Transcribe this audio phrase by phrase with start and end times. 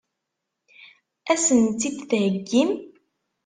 [1.31, 2.71] Ad sent-tt-id-theggim?